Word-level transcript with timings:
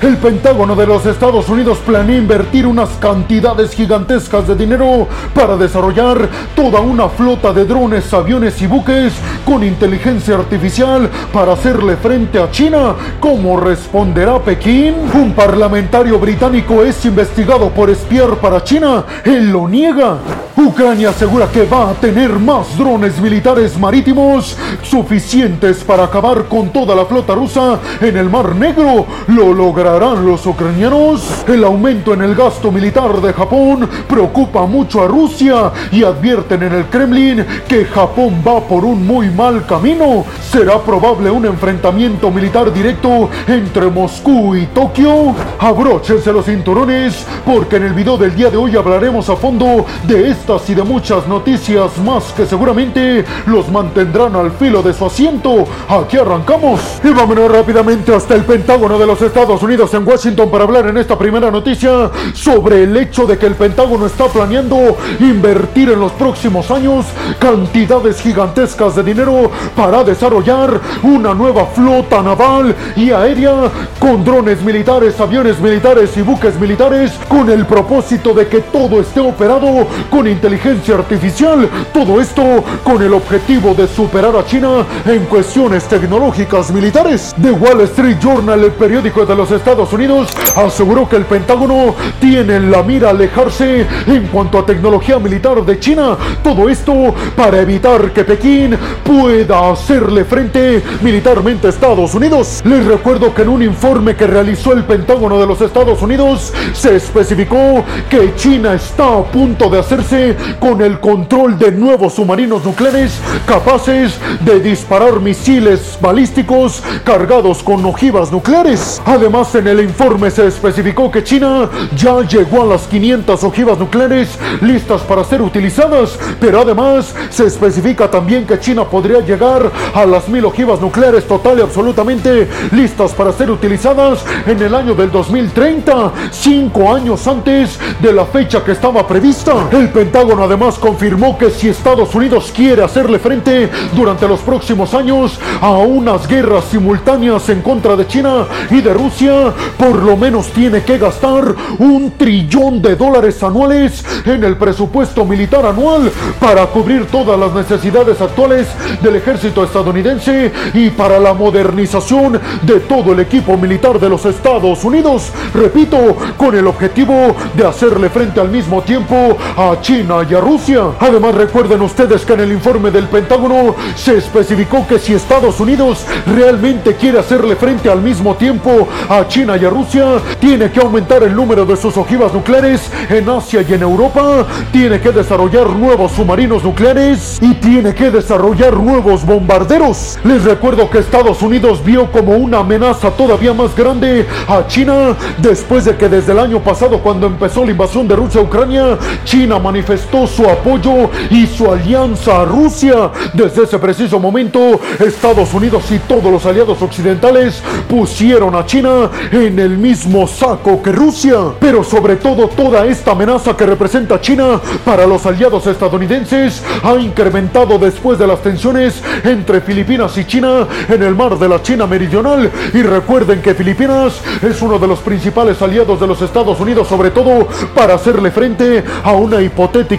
El 0.00 0.16
Pentágono 0.16 0.76
de 0.76 0.86
los 0.86 1.04
Estados 1.06 1.48
Unidos 1.48 1.78
planea 1.84 2.18
invertir 2.18 2.68
unas 2.68 2.88
cantidades 3.00 3.72
gigantescas 3.72 4.46
de 4.46 4.54
dinero 4.54 5.08
para 5.34 5.56
desarrollar 5.56 6.28
toda 6.54 6.80
una 6.80 7.08
flota 7.08 7.52
de 7.52 7.64
drones, 7.64 8.14
aviones 8.14 8.62
y 8.62 8.68
buques 8.68 9.12
con 9.44 9.64
inteligencia 9.64 10.36
artificial 10.36 11.10
para 11.32 11.54
hacerle 11.54 11.96
frente 11.96 12.38
a 12.38 12.48
China. 12.48 12.94
¿Cómo 13.18 13.58
responderá 13.58 14.38
Pekín? 14.38 14.94
Un 15.14 15.32
parlamentario 15.32 16.16
británico 16.20 16.84
es 16.84 17.04
investigado 17.04 17.68
por 17.70 17.90
espiar 17.90 18.36
para 18.36 18.62
China. 18.62 19.04
Él 19.24 19.50
lo 19.50 19.66
niega. 19.66 20.18
Ucrania 20.60 21.10
asegura 21.10 21.46
que 21.46 21.64
va 21.66 21.90
a 21.90 21.94
tener 21.94 22.30
más 22.32 22.76
drones 22.76 23.20
militares 23.20 23.78
marítimos 23.78 24.58
suficientes 24.82 25.84
para 25.84 26.02
acabar 26.02 26.46
con 26.46 26.70
toda 26.70 26.96
la 26.96 27.06
flota 27.06 27.32
rusa 27.36 27.78
en 28.00 28.16
el 28.16 28.28
Mar 28.28 28.56
Negro. 28.56 29.06
¿Lo 29.28 29.54
lograrán 29.54 30.26
los 30.26 30.44
ucranianos? 30.46 31.44
El 31.46 31.62
aumento 31.62 32.12
en 32.12 32.22
el 32.22 32.34
gasto 32.34 32.72
militar 32.72 33.20
de 33.20 33.32
Japón 33.32 33.88
preocupa 34.08 34.66
mucho 34.66 35.00
a 35.00 35.06
Rusia 35.06 35.70
y 35.92 36.02
advierten 36.02 36.64
en 36.64 36.72
el 36.72 36.86
Kremlin 36.86 37.46
que 37.68 37.84
Japón 37.84 38.42
va 38.44 38.60
por 38.60 38.84
un 38.84 39.06
muy 39.06 39.30
mal 39.30 39.64
camino. 39.64 40.24
¿Será 40.50 40.80
probable 40.80 41.30
un 41.30 41.46
enfrentamiento 41.46 42.32
militar 42.32 42.72
directo 42.72 43.30
entre 43.46 43.86
Moscú 43.86 44.56
y 44.56 44.66
Tokio? 44.66 45.36
Abróchense 45.60 46.32
los 46.32 46.46
cinturones 46.46 47.24
porque 47.46 47.76
en 47.76 47.84
el 47.84 47.92
video 47.92 48.18
del 48.18 48.34
día 48.34 48.50
de 48.50 48.56
hoy 48.56 48.74
hablaremos 48.74 49.30
a 49.30 49.36
fondo 49.36 49.86
de 50.02 50.30
estas 50.48 50.70
y 50.70 50.74
de 50.74 50.82
muchas 50.82 51.28
noticias 51.28 51.98
más 51.98 52.32
que 52.32 52.46
seguramente 52.46 53.22
los 53.46 53.70
mantendrán 53.70 54.34
al 54.34 54.50
filo 54.52 54.82
de 54.82 54.94
su 54.94 55.04
asiento. 55.04 55.66
Aquí 55.88 56.16
arrancamos 56.16 56.80
y 57.04 57.10
vámonos 57.10 57.52
rápidamente 57.52 58.14
hasta 58.14 58.34
el 58.34 58.44
Pentágono 58.44 58.98
de 58.98 59.06
los 59.06 59.20
Estados 59.20 59.62
Unidos 59.62 59.92
en 59.92 60.08
Washington 60.08 60.50
para 60.50 60.64
hablar 60.64 60.86
en 60.86 60.96
esta 60.96 61.18
primera 61.18 61.50
noticia 61.50 62.10
sobre 62.32 62.84
el 62.84 62.96
hecho 62.96 63.26
de 63.26 63.36
que 63.36 63.44
el 63.44 63.56
Pentágono 63.56 64.06
está 64.06 64.26
planeando 64.26 64.96
invertir 65.20 65.90
en 65.90 66.00
los 66.00 66.12
próximos 66.12 66.70
años 66.70 67.04
cantidades 67.38 68.18
gigantescas 68.22 68.96
de 68.96 69.02
dinero 69.02 69.50
para 69.76 70.02
desarrollar 70.02 70.80
una 71.02 71.34
nueva 71.34 71.66
flota 71.66 72.22
naval 72.22 72.74
y 72.96 73.10
aérea 73.10 73.70
con 73.98 74.24
drones 74.24 74.62
militares, 74.62 75.20
aviones 75.20 75.60
militares 75.60 76.16
y 76.16 76.22
buques 76.22 76.58
militares 76.58 77.12
con 77.28 77.50
el 77.50 77.66
propósito 77.66 78.32
de 78.32 78.46
que 78.46 78.60
todo 78.60 79.00
esté 79.00 79.20
operado 79.20 79.86
con 80.10 80.26
inteligencia 80.38 80.94
artificial. 80.94 81.68
Todo 81.92 82.20
esto 82.20 82.64
con 82.84 83.02
el 83.02 83.12
objetivo 83.12 83.74
de 83.74 83.88
superar 83.88 84.36
a 84.36 84.44
China 84.46 84.86
en 85.04 85.24
cuestiones 85.24 85.84
tecnológicas 85.88 86.70
militares. 86.70 87.34
The 87.42 87.50
Wall 87.50 87.80
Street 87.80 88.18
Journal, 88.20 88.62
el 88.62 88.70
periódico 88.70 89.26
de 89.26 89.34
los 89.34 89.50
Estados 89.50 89.92
Unidos, 89.92 90.28
aseguró 90.54 91.08
que 91.08 91.16
el 91.16 91.24
Pentágono 91.24 91.96
tiene 92.20 92.54
en 92.56 92.70
la 92.70 92.84
mira 92.84 93.10
alejarse 93.10 93.84
en 94.06 94.28
cuanto 94.28 94.60
a 94.60 94.66
tecnología 94.66 95.18
militar 95.18 95.64
de 95.64 95.80
China. 95.80 96.16
Todo 96.44 96.68
esto 96.68 97.12
para 97.34 97.60
evitar 97.60 98.12
que 98.12 98.22
Pekín 98.22 98.78
pueda 99.02 99.72
hacerle 99.72 100.24
frente 100.24 100.80
militarmente 101.02 101.66
a 101.66 101.70
Estados 101.70 102.14
Unidos. 102.14 102.62
Les 102.64 102.84
recuerdo 102.84 103.34
que 103.34 103.42
en 103.42 103.48
un 103.48 103.62
informe 103.62 104.14
que 104.14 104.28
realizó 104.28 104.72
el 104.72 104.84
Pentágono 104.84 105.40
de 105.40 105.46
los 105.48 105.60
Estados 105.60 106.00
Unidos 106.00 106.52
se 106.74 106.94
especificó 106.94 107.84
que 108.08 108.36
China 108.36 108.74
está 108.74 109.18
a 109.18 109.24
punto 109.24 109.68
de 109.68 109.80
hacerse 109.80 110.27
con 110.60 110.80
el 110.82 111.00
control 111.00 111.58
de 111.58 111.72
nuevos 111.72 112.14
submarinos 112.14 112.64
nucleares 112.64 113.18
capaces 113.46 114.18
de 114.44 114.60
disparar 114.60 115.20
misiles 115.20 115.98
balísticos 116.00 116.82
cargados 117.04 117.62
con 117.62 117.84
ojivas 117.84 118.30
nucleares. 118.32 119.00
Además, 119.04 119.54
en 119.54 119.68
el 119.68 119.80
informe 119.80 120.30
se 120.30 120.46
especificó 120.46 121.10
que 121.10 121.24
China 121.24 121.68
ya 121.96 122.20
llegó 122.22 122.62
a 122.62 122.66
las 122.66 122.82
500 122.82 123.44
ojivas 123.44 123.78
nucleares 123.78 124.38
listas 124.60 125.02
para 125.02 125.24
ser 125.24 125.42
utilizadas, 125.42 126.18
pero 126.40 126.60
además 126.60 127.14
se 127.30 127.46
especifica 127.46 128.10
también 128.10 128.46
que 128.46 128.58
China 128.58 128.84
podría 128.84 129.20
llegar 129.20 129.70
a 129.94 130.04
las 130.06 130.28
mil 130.28 130.44
ojivas 130.44 130.80
nucleares 130.80 131.26
total 131.26 131.58
y 131.58 131.62
absolutamente 131.62 132.48
listas 132.72 133.12
para 133.12 133.32
ser 133.32 133.50
utilizadas 133.50 134.24
en 134.46 134.60
el 134.60 134.74
año 134.74 134.94
del 134.94 135.10
2030, 135.10 136.12
cinco 136.30 136.94
años 136.94 137.26
antes 137.26 137.78
de 138.00 138.12
la 138.12 138.24
fecha 138.26 138.64
que 138.64 138.72
estaba 138.72 139.06
prevista. 139.06 139.68
El 139.72 139.90
Pentágono 140.08 140.44
además 140.44 140.78
confirmó 140.78 141.36
que 141.36 141.50
si 141.50 141.68
Estados 141.68 142.14
Unidos 142.14 142.50
quiere 142.56 142.82
hacerle 142.82 143.18
frente 143.18 143.68
durante 143.94 144.26
los 144.26 144.40
próximos 144.40 144.94
años 144.94 145.38
a 145.60 145.72
unas 145.72 146.26
guerras 146.26 146.64
simultáneas 146.70 147.46
en 147.50 147.60
contra 147.60 147.94
de 147.94 148.06
China 148.06 148.46
y 148.70 148.80
de 148.80 148.94
Rusia, 148.94 149.52
por 149.76 150.02
lo 150.02 150.16
menos 150.16 150.46
tiene 150.46 150.82
que 150.82 150.96
gastar 150.96 151.54
un 151.78 152.12
trillón 152.16 152.80
de 152.80 152.96
dólares 152.96 153.42
anuales 153.42 154.02
en 154.24 154.44
el 154.44 154.56
presupuesto 154.56 155.26
militar 155.26 155.66
anual 155.66 156.10
para 156.40 156.64
cubrir 156.68 157.04
todas 157.08 157.38
las 157.38 157.52
necesidades 157.52 158.18
actuales 158.22 158.66
del 159.02 159.16
ejército 159.16 159.62
estadounidense 159.62 160.50
y 160.72 160.88
para 160.88 161.18
la 161.20 161.34
modernización 161.34 162.40
de 162.62 162.80
todo 162.80 163.12
el 163.12 163.20
equipo 163.20 163.58
militar 163.58 164.00
de 164.00 164.08
los 164.08 164.24
Estados 164.24 164.82
Unidos. 164.84 165.30
Repito, 165.52 166.16
con 166.38 166.56
el 166.56 166.66
objetivo 166.66 167.36
de 167.52 167.66
hacerle 167.66 168.08
frente 168.08 168.40
al 168.40 168.48
mismo 168.48 168.80
tiempo 168.80 169.36
a 169.54 169.78
China 169.82 169.97
y 169.98 170.34
a 170.34 170.40
Rusia. 170.40 170.82
Además 171.00 171.34
recuerden 171.34 171.82
ustedes 171.82 172.24
que 172.24 172.34
en 172.34 172.40
el 172.40 172.52
informe 172.52 172.92
del 172.92 173.08
Pentágono 173.08 173.74
se 173.96 174.18
especificó 174.18 174.86
que 174.86 174.96
si 175.00 175.12
Estados 175.12 175.58
Unidos 175.58 176.06
realmente 176.24 176.94
quiere 176.94 177.18
hacerle 177.18 177.56
frente 177.56 177.90
al 177.90 178.00
mismo 178.00 178.36
tiempo 178.36 178.86
a 179.08 179.26
China 179.26 179.56
y 179.56 179.64
a 179.64 179.70
Rusia, 179.70 180.20
tiene 180.38 180.70
que 180.70 180.78
aumentar 180.78 181.24
el 181.24 181.34
número 181.34 181.66
de 181.66 181.76
sus 181.76 181.96
ojivas 181.96 182.32
nucleares 182.32 182.92
en 183.10 183.28
Asia 183.28 183.62
y 183.68 183.74
en 183.74 183.82
Europa, 183.82 184.46
tiene 184.70 185.00
que 185.00 185.10
desarrollar 185.10 185.68
nuevos 185.70 186.12
submarinos 186.12 186.62
nucleares 186.62 187.38
y 187.40 187.54
tiene 187.54 187.92
que 187.92 188.12
desarrollar 188.12 188.76
nuevos 188.76 189.26
bombarderos. 189.26 190.16
Les 190.22 190.44
recuerdo 190.44 190.88
que 190.88 190.98
Estados 190.98 191.42
Unidos 191.42 191.84
vio 191.84 192.10
como 192.12 192.36
una 192.36 192.58
amenaza 192.58 193.10
todavía 193.10 193.52
más 193.52 193.74
grande 193.74 194.28
a 194.46 194.64
China 194.68 195.16
después 195.38 195.86
de 195.86 195.96
que 195.96 196.08
desde 196.08 196.30
el 196.30 196.38
año 196.38 196.60
pasado 196.60 197.00
cuando 197.00 197.26
empezó 197.26 197.64
la 197.64 197.72
invasión 197.72 198.06
de 198.06 198.14
Rusia 198.14 198.40
a 198.40 198.44
Ucrania, 198.44 198.96
China 199.24 199.58
manifestó 199.58 199.87
su 200.26 200.48
apoyo 200.48 201.10
y 201.30 201.46
su 201.46 201.70
alianza 201.70 202.42
a 202.42 202.44
Rusia. 202.44 203.10
Desde 203.32 203.64
ese 203.64 203.78
preciso 203.78 204.18
momento, 204.18 204.80
Estados 204.98 205.54
Unidos 205.54 205.84
y 205.90 205.98
todos 206.00 206.30
los 206.30 206.44
aliados 206.44 206.82
occidentales 206.82 207.62
pusieron 207.88 208.54
a 208.54 208.66
China 208.66 209.10
en 209.32 209.58
el 209.58 209.78
mismo 209.78 210.26
saco 210.26 210.82
que 210.82 210.92
Rusia. 210.92 211.38
Pero 211.58 211.82
sobre 211.82 212.16
todo, 212.16 212.48
toda 212.48 212.86
esta 212.86 213.12
amenaza 213.12 213.56
que 213.56 213.66
representa 213.66 214.20
China 214.20 214.60
para 214.84 215.06
los 215.06 215.24
aliados 215.24 215.66
estadounidenses 215.66 216.62
ha 216.82 216.94
incrementado 216.96 217.78
después 217.78 218.18
de 218.18 218.26
las 218.26 218.42
tensiones 218.42 219.02
entre 219.24 219.60
Filipinas 219.60 220.16
y 220.18 220.24
China 220.24 220.66
en 220.88 221.02
el 221.02 221.14
mar 221.14 221.38
de 221.38 221.48
la 221.48 221.62
China 221.62 221.86
Meridional. 221.86 222.50
Y 222.74 222.82
recuerden 222.82 223.40
que 223.40 223.54
Filipinas 223.54 224.20
es 224.42 224.60
uno 224.60 224.78
de 224.78 224.86
los 224.86 224.98
principales 225.00 225.62
aliados 225.62 226.00
de 226.00 226.06
los 226.06 226.20
Estados 226.20 226.60
Unidos, 226.60 226.88
sobre 226.88 227.10
todo 227.10 227.48
para 227.74 227.94
hacerle 227.94 228.30
frente 228.30 228.84
a 229.02 229.12
una 229.12 229.40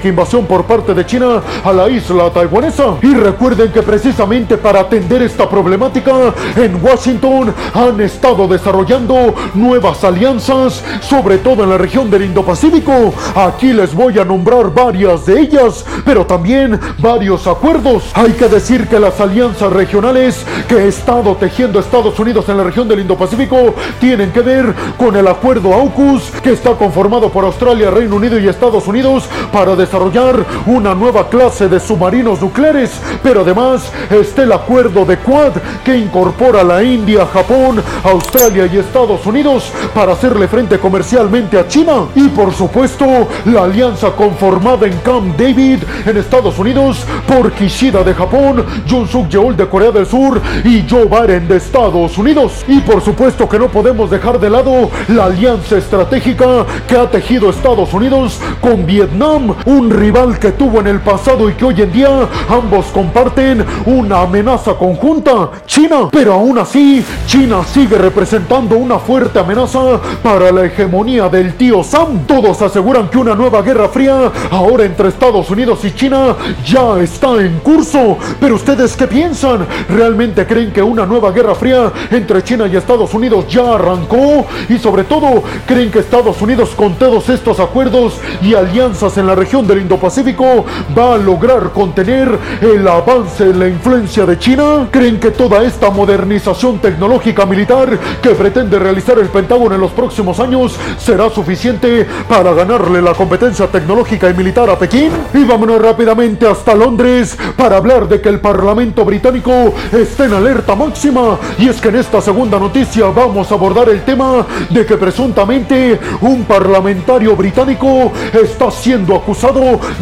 invasión 0.04 0.46
por 0.46 0.66
parte 0.66 0.94
de 0.94 1.06
China 1.06 1.42
a 1.64 1.72
la 1.72 1.90
isla 1.90 2.30
taiwanesa. 2.32 2.98
Y 3.02 3.14
recuerden 3.14 3.72
que 3.72 3.82
precisamente 3.82 4.58
para 4.58 4.82
atender 4.82 5.22
esta 5.22 5.50
problemática 5.50 6.34
en 6.56 6.84
Washington 6.84 7.54
han 7.74 8.02
estado 8.02 8.48
desarrollando 8.48 9.34
nuevas 9.54 10.04
alianzas, 10.04 10.84
sobre 11.02 11.38
todo 11.38 11.64
en 11.64 11.70
la 11.70 11.78
región 11.78 12.10
del 12.10 12.24
Indo-Pacífico. 12.24 13.14
Aquí 13.36 13.74
les 13.74 13.94
voy 13.94 14.20
a 14.20 14.26
nombrar 14.26 14.74
varias 14.74 15.26
de 15.26 15.40
ellas, 15.40 15.86
pero 16.04 16.26
también 16.26 16.80
varios 17.00 17.48
acuerdos. 17.48 18.12
Hay 18.14 18.34
que 18.34 18.48
decir 18.48 18.88
que 18.88 19.00
las 19.00 19.20
alianzas 19.20 19.72
regionales 19.72 20.46
que 20.68 20.76
ha 20.76 20.86
estado 20.86 21.36
tejiendo 21.36 21.80
Estados 21.80 22.20
Unidos 22.20 22.48
en 22.50 22.58
la 22.58 22.64
región 22.64 22.88
del 22.88 23.02
Indo-Pacífico 23.02 23.74
tienen 24.00 24.32
que 24.32 24.42
ver 24.42 24.74
con 24.98 25.16
el 25.16 25.28
acuerdo 25.28 25.74
AUKUS 25.74 26.32
que 26.44 26.54
está 26.54 26.72
conformado 26.72 27.30
por 27.30 27.46
Australia, 27.46 27.92
Reino 27.92 28.16
Unido 28.16 28.40
y 28.40 28.48
Estados 28.48 28.88
Unidos 28.88 29.30
para 29.52 29.69
desarrollar 29.76 30.46
una 30.66 30.94
nueva 30.96 31.30
clase 31.30 31.68
de 31.68 31.80
submarinos 31.80 32.42
nucleares, 32.42 32.92
pero 33.24 33.42
además 33.42 33.92
está 34.10 34.44
el 34.44 34.52
acuerdo 34.52 35.06
de 35.06 35.18
Quad 35.18 35.54
que 35.84 35.98
incorpora 35.98 36.62
a 36.62 36.64
la 36.64 36.84
India, 36.84 37.26
Japón, 37.26 37.82
Australia 38.04 38.70
y 38.72 38.78
Estados 38.78 39.26
Unidos 39.26 39.72
para 39.94 40.14
hacerle 40.14 40.48
frente 40.48 40.80
comercialmente 40.80 41.58
a 41.58 41.68
China. 41.68 42.06
Y 42.16 42.30
por 42.30 42.54
supuesto, 42.54 43.06
la 43.46 43.64
alianza 43.64 44.12
conformada 44.12 44.88
en 44.88 44.98
Camp 45.00 45.38
David 45.38 45.80
en 46.06 46.18
Estados 46.18 46.58
Unidos 46.60 47.06
por 47.28 47.52
Kishida 47.52 48.04
de 48.04 48.14
Japón, 48.14 48.66
Jun 48.90 49.08
Suk 49.08 49.30
Yeol 49.30 49.56
de 49.56 49.68
Corea 49.68 49.92
del 49.92 50.06
Sur 50.06 50.42
y 50.64 50.86
Joe 50.90 51.06
Biden 51.06 51.48
de 51.48 51.58
Estados 51.58 52.18
Unidos. 52.18 52.64
Y 52.68 52.80
por 52.80 53.02
supuesto 53.02 53.48
que 53.48 53.60
no 53.60 53.68
podemos 53.68 54.10
dejar 54.10 54.40
de 54.40 54.50
lado 54.50 54.90
la 55.08 55.26
alianza 55.26 55.78
estratégica 55.78 56.66
que 56.88 56.98
ha 56.98 57.10
tejido 57.10 57.50
Estados 57.50 57.94
Unidos 57.94 58.40
con 58.62 58.86
Vietnam 58.86 59.56
un 59.66 59.90
rival 59.90 60.40
que 60.40 60.52
tuvo 60.52 60.80
en 60.80 60.88
el 60.88 61.00
pasado 61.00 61.50
y 61.50 61.54
que 61.54 61.66
hoy 61.66 61.82
en 61.82 61.92
día 61.92 62.28
ambos 62.50 62.88
comparten 62.88 63.66
una 63.86 64.22
amenaza 64.22 64.74
conjunta, 64.74 65.52
China. 65.66 66.10
Pero 66.12 66.34
aún 66.34 66.58
así, 66.58 67.04
China 67.26 67.64
sigue 67.64 67.98
representando 67.98 68.78
una 68.78 69.00
fuerte 69.00 69.40
amenaza 69.40 70.00
para 70.24 70.52
la 70.52 70.66
hegemonía 70.66 71.30
del 71.30 71.56
tío 71.56 71.84
Sam. 71.84 72.26
Todos 72.26 72.62
aseguran 72.62 73.10
que 73.10 73.18
una 73.18 73.36
nueva 73.36 73.62
guerra 73.62 73.90
fría 73.90 74.32
ahora 74.52 74.86
entre 74.86 75.10
Estados 75.10 75.50
Unidos 75.50 75.84
y 75.84 75.92
China 75.92 76.36
ya 76.66 77.00
está 77.00 77.36
en 77.42 77.60
curso. 77.60 78.18
Pero 78.40 78.56
ustedes 78.56 78.96
qué 78.96 79.08
piensan? 79.08 79.66
¿Realmente 79.90 80.46
creen 80.46 80.72
que 80.72 80.82
una 80.82 81.06
nueva 81.06 81.32
guerra 81.32 81.56
fría 81.56 81.92
entre 82.12 82.44
China 82.44 82.68
y 82.68 82.76
Estados 82.76 83.14
Unidos 83.14 83.46
ya 83.50 83.76
arrancó? 83.76 84.46
Y 84.70 84.78
sobre 84.78 85.04
todo, 85.04 85.44
¿creen 85.66 85.92
que 85.92 86.00
Estados 86.00 86.42
Unidos 86.42 86.70
con 86.76 86.96
todos 86.96 87.30
estos 87.30 87.60
acuerdos 87.60 88.20
y 88.42 88.54
alianzas 88.54 89.18
en 89.18 89.28
la 89.28 89.36
región 89.36 89.49
del 89.50 89.82
Indo-Pacífico 89.82 90.64
va 90.96 91.16
a 91.16 91.18
lograr 91.18 91.72
contener 91.72 92.38
el 92.62 92.88
avance 92.88 93.46
en 93.46 93.60
la 93.60 93.68
influencia 93.68 94.24
de 94.28 94.38
China? 94.38 94.88
¿Creen 94.92 95.20
que 95.20 95.32
toda 95.32 95.64
esta 95.64 95.90
modernización 95.90 96.78
tecnológica 96.78 97.48
militar 97.48 97.98
que 98.22 98.30
pretende 98.30 98.78
realizar 98.78 99.18
el 99.18 99.26
Pentágono 99.26 99.74
en 99.74 99.82
los 99.82 99.90
próximos 99.90 100.40
años 100.40 100.78
será 101.00 101.32
suficiente 101.32 102.06
para 102.28 102.54
ganarle 102.54 103.02
la 103.02 103.16
competencia 103.16 103.66
tecnológica 103.66 104.30
y 104.30 104.36
militar 104.36 104.70
a 104.70 104.78
Pekín? 104.78 105.12
Y 105.34 105.44
vámonos 105.44 105.82
rápidamente 105.82 106.46
hasta 106.46 106.76
Londres 106.76 107.36
para 107.58 107.78
hablar 107.78 108.08
de 108.08 108.22
que 108.22 108.30
el 108.30 108.40
Parlamento 108.40 109.04
británico 109.04 109.74
está 109.92 110.26
en 110.26 110.34
alerta 110.34 110.76
máxima. 110.76 111.40
Y 111.58 111.70
es 111.70 111.82
que 111.82 111.90
en 111.90 111.96
esta 111.96 112.22
segunda 112.22 112.60
noticia 112.60 113.08
vamos 113.08 113.52
a 113.52 113.56
abordar 113.56 113.90
el 113.90 114.04
tema 114.04 114.46
de 114.70 114.86
que 114.86 114.96
presuntamente 114.96 116.00
un 116.22 116.44
parlamentario 116.44 117.36
británico 117.36 118.12
está 118.32 118.70
siendo 118.70 119.16
acusado 119.16 119.39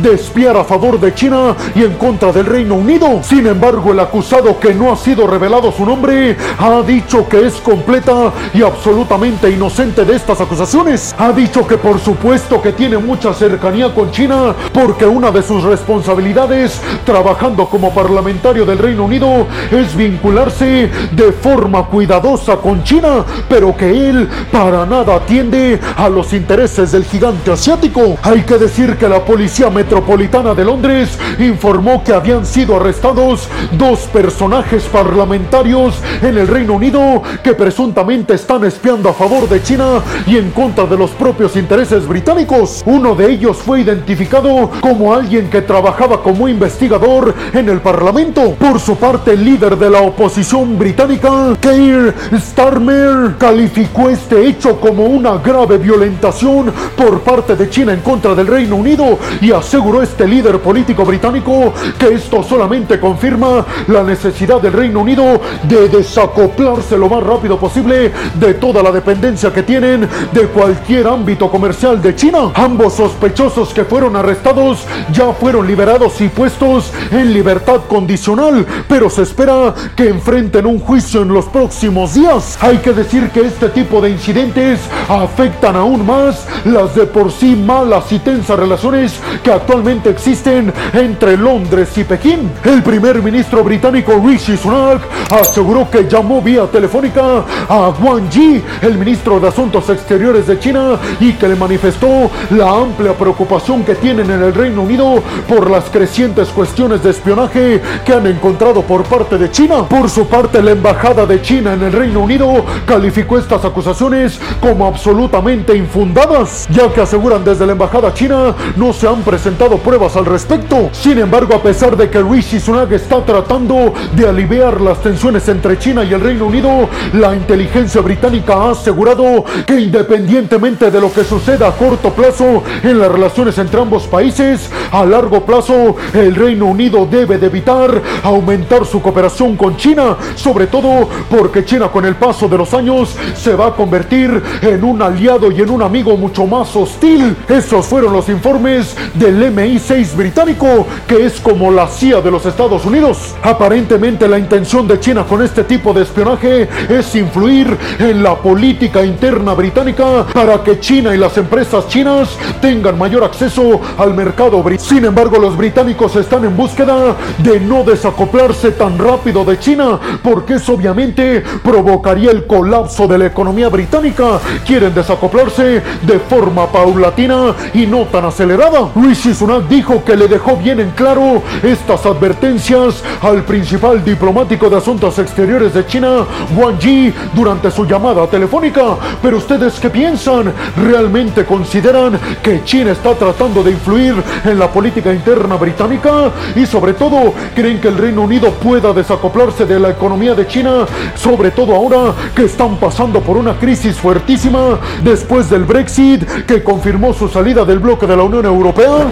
de 0.02 0.14
espiar 0.16 0.58
a 0.58 0.64
favor 0.64 1.00
de 1.00 1.14
China 1.14 1.56
y 1.76 1.84
en 1.84 1.94
contra 1.94 2.32
del 2.32 2.48
Reino 2.48 2.74
Unido. 2.74 3.22
Sin 3.22 3.46
embargo, 3.46 3.92
el 3.92 4.00
acusado 4.00 4.60
que 4.60 4.74
no 4.74 4.92
ha 4.92 4.98
sido 4.98 5.28
revelado 5.28 5.72
su 5.72 5.86
nombre 5.86 6.36
ha 6.58 6.82
dicho 6.82 7.30
que 7.30 7.46
es 7.46 7.54
completa 7.56 8.34
y 8.56 8.64
absolutamente 8.64 9.52
inocente 9.52 10.06
de 10.06 10.16
estas 10.16 10.42
acusaciones. 10.42 11.16
Ha 11.20 11.32
dicho 11.34 11.68
que 11.68 11.78
por 11.78 12.00
supuesto 12.00 12.60
que 12.60 12.72
tiene 12.72 12.98
mucha 12.98 13.32
cercanía 13.32 13.94
con 13.94 14.10
China 14.10 14.56
porque 14.74 15.06
una 15.06 15.30
de 15.30 15.44
sus 15.44 15.62
responsabilidades 15.64 16.82
trabajando 17.06 17.68
como 17.68 17.94
parlamentario 17.94 18.66
del 18.66 18.80
Reino 18.80 19.06
Unido 19.06 19.46
es 19.70 19.96
vincularse 19.96 20.90
de 21.12 21.32
forma 21.32 21.86
cuidadosa 21.86 22.58
con 22.58 22.84
China, 22.84 23.24
pero 23.48 23.78
que 23.78 24.10
él 24.10 24.28
para 24.52 24.84
nada 24.88 25.16
atiende 25.16 25.80
a 25.96 26.10
los 26.10 26.34
intereses 26.34 26.92
del 26.92 27.06
gigante 27.06 27.52
asiático. 27.52 28.18
Hay 28.24 28.42
que 28.42 28.58
decir 28.58 28.98
que 28.98 29.08
la 29.08 29.27
Policía 29.28 29.70
Metropolitana 29.70 30.56
de 30.56 30.64
Londres 30.64 31.20
informó 31.38 32.02
que 32.02 32.14
habían 32.14 32.46
sido 32.46 32.78
arrestados 32.78 33.50
dos 33.74 34.00
personajes 34.14 34.84
parlamentarios 34.86 35.96
en 36.22 36.38
el 36.38 36.48
Reino 36.48 36.76
Unido 36.76 37.22
que 37.44 37.54
presuntamente 37.54 38.36
están 38.36 38.64
espiando 38.64 39.10
a 39.10 39.14
favor 39.14 39.50
de 39.50 39.62
China 39.62 40.02
y 40.26 40.38
en 40.38 40.52
contra 40.52 40.86
de 40.86 40.98
los 40.98 41.12
propios 41.12 41.58
intereses 41.58 42.08
británicos. 42.08 42.84
Uno 42.86 43.16
de 43.16 43.30
ellos 43.30 43.58
fue 43.58 43.82
identificado 43.82 44.72
como 44.80 45.14
alguien 45.14 45.50
que 45.50 45.62
trabajaba 45.62 46.24
como 46.24 46.48
investigador 46.48 47.36
en 47.52 47.68
el 47.68 47.82
Parlamento. 47.82 48.54
Por 48.54 48.80
su 48.80 48.96
parte, 48.96 49.34
el 49.34 49.44
líder 49.44 49.78
de 49.78 49.90
la 49.90 50.04
oposición 50.04 50.80
británica, 50.80 51.54
Keir 51.60 52.16
Starmer, 52.34 53.36
calificó 53.38 54.10
este 54.10 54.48
hecho 54.48 54.80
como 54.80 55.04
una 55.04 55.38
grave 55.38 55.78
violentación 55.78 56.72
por 56.96 57.20
parte 57.20 57.58
de 57.58 57.70
China 57.70 57.92
en 57.92 58.00
contra 58.00 58.34
del 58.34 58.48
Reino 58.48 58.78
Unido 58.78 59.07
y 59.42 59.52
aseguró 59.52 60.02
este 60.02 60.28
líder 60.28 60.60
político 60.60 61.06
británico 61.06 61.74
que 61.98 62.14
esto 62.14 62.44
solamente 62.44 63.00
confirma 63.00 63.66
la 63.88 64.04
necesidad 64.04 64.62
del 64.62 64.74
Reino 64.74 65.02
Unido 65.02 65.42
de 65.64 65.90
desacoplarse 65.90 66.98
lo 66.98 67.10
más 67.10 67.24
rápido 67.24 67.58
posible 67.58 68.12
de 68.36 68.54
toda 68.56 68.84
la 68.84 68.92
dependencia 68.92 69.54
que 69.54 69.64
tienen 69.64 70.08
de 70.32 70.48
cualquier 70.48 71.08
ámbito 71.08 71.50
comercial 71.50 72.02
de 72.02 72.16
China. 72.16 72.52
Ambos 72.56 72.94
sospechosos 72.94 73.74
que 73.74 73.86
fueron 73.86 74.16
arrestados 74.16 74.86
ya 75.12 75.34
fueron 75.34 75.68
liberados 75.68 76.20
y 76.22 76.30
puestos 76.30 76.92
en 77.12 77.34
libertad 77.34 77.82
condicional, 77.88 78.66
pero 78.88 79.10
se 79.10 79.24
espera 79.24 79.74
que 79.96 80.10
enfrenten 80.10 80.66
un 80.66 80.80
juicio 80.80 81.22
en 81.22 81.30
los 81.30 81.46
próximos 81.46 82.14
días. 82.14 82.58
Hay 82.62 82.78
que 82.78 82.94
decir 82.94 83.30
que 83.30 83.42
este 83.42 83.70
tipo 83.70 84.02
de 84.02 84.10
incidentes 84.10 84.80
afectan 85.10 85.76
aún 85.76 86.06
más 86.06 86.46
las 86.66 86.96
de 86.96 87.06
por 87.06 87.32
sí 87.32 87.56
malas 87.56 88.12
y 88.12 88.20
tensas 88.20 88.58
relaciones 88.58 88.97
que 89.44 89.52
actualmente 89.52 90.10
existen 90.10 90.74
entre 90.94 91.38
Londres 91.38 91.96
y 91.98 92.04
Pekín. 92.04 92.52
El 92.64 92.82
primer 92.82 93.22
ministro 93.22 93.64
británico 93.64 94.14
Rishi 94.26 94.58
Sunak 94.58 95.02
aseguró 95.32 95.90
que 95.90 96.08
llamó 96.08 96.42
vía 96.42 96.66
telefónica 96.66 97.44
a 97.70 97.90
Wang 98.02 98.30
Yi, 98.30 98.64
el 98.82 98.98
ministro 98.98 99.40
de 99.40 99.50
Asuntos 99.50 99.90
Exteriores 99.90 100.48
de 100.48 100.60
China, 100.60 100.98
y 101.20 101.34
que 101.34 101.48
le 101.48 101.56
manifestó 101.56 102.32
la 102.52 102.70
amplia 102.70 103.14
preocupación 103.14 103.84
que 103.84 103.96
tienen 103.96 104.32
en 104.32 104.42
el 104.42 104.54
Reino 104.54 104.82
Unido 104.82 105.22
por 105.48 105.70
las 105.70 105.86
crecientes 105.86 106.50
cuestiones 106.50 107.04
de 107.04 107.12
espionaje 107.12 107.82
que 108.04 108.14
han 108.14 108.26
encontrado 108.26 108.82
por 108.82 109.04
parte 109.04 109.38
de 109.38 109.52
China. 109.52 109.88
Por 109.88 110.10
su 110.10 110.28
parte, 110.28 110.62
la 110.62 110.72
Embajada 110.72 111.26
de 111.26 111.42
China 111.42 111.74
en 111.74 111.84
el 111.84 111.92
Reino 111.92 112.22
Unido 112.22 112.66
calificó 112.86 113.38
estas 113.38 113.64
acusaciones 113.64 114.40
como 114.60 114.88
absolutamente 114.88 115.76
infundadas, 115.76 116.68
ya 116.72 116.92
que 116.92 117.02
aseguran 117.02 117.44
desde 117.44 117.66
la 117.66 117.74
Embajada 117.74 118.14
China 118.14 118.56
no 118.76 118.87
se 118.94 119.08
han 119.08 119.22
presentado 119.22 119.78
pruebas 119.78 120.16
al 120.16 120.26
respecto. 120.26 120.90
Sin 120.92 121.18
embargo, 121.20 121.56
a 121.56 121.62
pesar 121.62 121.96
de 121.98 122.10
que 122.10 122.22
Rishi 122.22 122.60
Sunak 122.60 122.92
está 122.92 123.24
tratando 123.26 123.94
de 124.16 124.28
aliviar 124.28 124.82
las 124.82 125.02
tensiones 125.02 125.48
entre 125.48 125.78
China 125.80 126.04
y 126.04 126.14
el 126.14 126.22
Reino 126.22 126.46
Unido, 126.46 126.90
la 127.14 127.36
inteligencia 127.36 128.02
británica 128.02 128.54
ha 128.54 128.72
asegurado 128.72 129.44
que 129.66 129.80
independientemente 129.80 130.92
de 130.92 131.02
lo 131.02 131.12
que 131.12 131.24
suceda 131.24 131.68
a 131.68 131.72
corto 131.72 132.12
plazo 132.12 132.64
en 132.84 133.00
las 133.00 133.12
relaciones 133.12 133.58
entre 133.58 133.82
ambos 133.82 134.08
países, 134.08 134.70
a 134.92 135.06
largo 135.06 135.46
plazo 135.46 135.96
el 136.14 136.36
Reino 136.36 136.66
Unido 136.66 137.08
debe 137.10 137.38
de 137.38 137.48
evitar 137.48 138.02
aumentar 138.24 138.86
su 138.86 139.02
cooperación 139.02 139.56
con 139.56 139.76
China, 139.78 140.18
sobre 140.36 140.68
todo 140.68 141.10
porque 141.30 141.66
China 141.66 141.90
con 141.90 142.06
el 142.06 142.16
paso 142.16 142.48
de 142.48 142.58
los 142.58 142.74
años 142.74 143.16
se 143.36 143.56
va 143.56 143.68
a 143.68 143.76
convertir 143.76 144.42
en 144.62 144.84
un 144.84 145.02
aliado 145.02 145.52
y 145.52 145.62
en 145.62 145.70
un 145.70 145.82
amigo 145.82 146.16
mucho 146.18 146.46
más 146.46 146.76
hostil. 146.76 147.36
Esos 147.50 147.86
fueron 147.86 148.14
los 148.14 148.30
informes 148.30 148.77
del 149.16 149.56
MI6 149.56 150.16
británico, 150.16 150.86
que 151.08 151.26
es 151.26 151.40
como 151.40 151.72
la 151.72 151.88
CIA 151.88 152.22
de 152.22 152.32
los 152.32 152.46
Estados 152.46 152.86
Unidos. 152.86 153.36
Aparentemente 153.42 154.28
la 154.28 154.38
intención 154.38 154.88
de 154.88 155.00
China 155.00 155.26
con 155.28 155.42
este 155.42 155.64
tipo 155.64 155.94
de 155.94 156.04
espionaje 156.04 156.70
es 156.90 157.16
influir 157.16 157.76
en 158.00 158.22
la 158.22 158.36
política 158.36 159.04
interna 159.04 159.54
británica 159.54 160.26
para 160.34 160.64
que 160.64 160.80
China 160.80 161.16
y 161.16 161.18
las 161.18 161.38
empresas 161.38 161.88
chinas 161.88 162.38
tengan 162.62 162.98
mayor 162.98 163.24
acceso 163.24 163.82
al 163.98 164.14
mercado 164.14 164.62
británico. 164.62 164.96
Sin 164.96 165.06
embargo, 165.06 165.40
los 165.40 165.58
británicos 165.58 166.16
están 166.16 166.46
en 166.46 166.56
búsqueda 166.56 167.16
de 167.40 167.60
no 167.60 167.84
desacoplarse 167.84 168.72
tan 168.72 168.98
rápido 168.98 169.44
de 169.44 169.58
China, 169.60 170.00
porque 170.22 170.56
eso 170.56 170.74
obviamente 170.74 171.44
provocaría 171.64 172.32
el 172.32 172.46
colapso 172.46 173.08
de 173.08 173.18
la 173.18 173.26
economía 173.26 173.70
británica. 173.70 174.40
Quieren 174.66 174.94
desacoplarse 174.94 175.82
de 176.02 176.20
forma 176.30 176.68
paulatina 176.68 177.56
y 177.74 177.86
no 177.86 178.06
tan 178.06 178.26
acelerada. 178.26 178.67
Rishi 178.96 179.34
Sunak 179.34 179.70
dijo 179.70 180.04
que 180.04 180.18
le 180.18 180.28
dejó 180.28 180.58
bien 180.58 180.82
en 180.82 180.92
claro 180.92 181.42
estas 181.64 182.06
advertencias 182.06 183.02
al 183.22 183.44
principal 183.44 184.04
diplomático 184.04 184.70
de 184.70 184.76
asuntos 184.76 185.18
exteriores 185.20 185.74
de 185.74 185.86
China, 185.86 186.26
Wang 186.54 186.78
Yi, 186.78 187.14
durante 187.34 187.72
su 187.72 187.86
llamada 187.86 188.28
telefónica. 188.28 188.98
Pero 189.22 189.38
ustedes 189.38 189.80
qué 189.80 189.90
piensan? 189.90 190.52
¿Realmente 190.76 191.46
consideran 191.46 192.20
que 192.44 192.62
China 192.66 192.92
está 192.92 193.16
tratando 193.16 193.64
de 193.64 193.72
influir 193.72 194.16
en 194.44 194.60
la 194.60 194.70
política 194.70 195.14
interna 195.14 195.56
británica? 195.56 196.32
Y 196.54 196.66
sobre 196.66 196.94
todo, 196.94 197.34
¿creen 197.56 197.80
que 197.80 197.88
el 197.88 197.98
Reino 197.98 198.24
Unido 198.24 198.52
pueda 198.52 198.92
desacoplarse 198.92 199.66
de 199.66 199.80
la 199.80 199.92
economía 199.92 200.36
de 200.36 200.46
China? 200.46 200.86
Sobre 201.16 201.52
todo 201.52 201.74
ahora 201.74 202.14
que 202.36 202.44
están 202.44 202.76
pasando 202.76 203.22
por 203.22 203.38
una 203.38 203.58
crisis 203.58 203.96
fuertísima 203.96 204.78
después 205.04 205.50
del 205.50 205.64
Brexit 205.64 206.26
que 206.46 206.62
confirmó 206.62 207.14
su 207.14 207.30
salida 207.30 207.64
del 207.64 207.80
bloque 207.80 208.06
de 208.06 208.18
la 208.18 208.24
Unión 208.24 208.44
Europea. 208.46 208.57